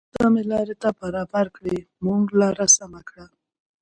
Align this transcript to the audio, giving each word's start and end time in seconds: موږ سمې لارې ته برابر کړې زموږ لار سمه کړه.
موږ 0.03 0.13
سمې 0.21 0.43
لارې 0.51 0.75
ته 0.81 0.89
برابر 0.99 1.45
کړې 1.55 1.75
زموږ 1.95 2.23
لار 2.39 2.57
سمه 2.77 3.01
کړه. 3.09 3.25